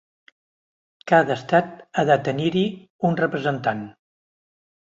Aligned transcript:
Cada 1.11 1.35
estat 1.41 1.69
ha 2.03 2.07
de 2.13 2.17
tenir-hi 2.31 2.65
un 3.11 3.21
representant. 3.23 3.85